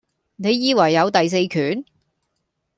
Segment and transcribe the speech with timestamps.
[0.37, 1.85] 你以為有第四權?